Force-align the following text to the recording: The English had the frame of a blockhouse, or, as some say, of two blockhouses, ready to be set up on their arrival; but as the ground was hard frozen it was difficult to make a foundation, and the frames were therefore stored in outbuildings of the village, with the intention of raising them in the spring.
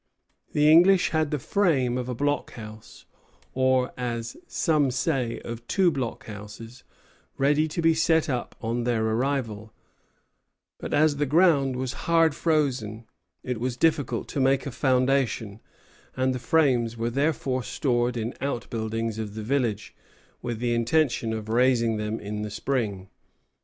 The 0.53 0.67
English 0.67 1.09
had 1.11 1.29
the 1.29 1.37
frame 1.37 1.95
of 1.95 2.09
a 2.09 2.15
blockhouse, 2.15 3.05
or, 3.53 3.93
as 3.95 4.35
some 4.47 4.89
say, 4.89 5.39
of 5.41 5.67
two 5.67 5.91
blockhouses, 5.91 6.81
ready 7.37 7.67
to 7.67 7.83
be 7.83 7.93
set 7.93 8.27
up 8.27 8.55
on 8.61 8.83
their 8.83 9.05
arrival; 9.05 9.71
but 10.79 10.91
as 10.91 11.17
the 11.17 11.27
ground 11.27 11.75
was 11.75 11.93
hard 12.09 12.33
frozen 12.33 13.05
it 13.43 13.59
was 13.59 13.77
difficult 13.77 14.27
to 14.29 14.39
make 14.39 14.65
a 14.65 14.71
foundation, 14.71 15.59
and 16.17 16.33
the 16.33 16.39
frames 16.39 16.97
were 16.97 17.11
therefore 17.11 17.61
stored 17.61 18.17
in 18.17 18.33
outbuildings 18.41 19.19
of 19.19 19.35
the 19.35 19.43
village, 19.43 19.93
with 20.41 20.57
the 20.57 20.73
intention 20.73 21.31
of 21.31 21.47
raising 21.47 21.97
them 21.97 22.19
in 22.19 22.41
the 22.41 22.49
spring. 22.49 23.07